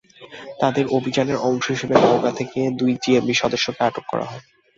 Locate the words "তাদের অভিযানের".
0.61-1.37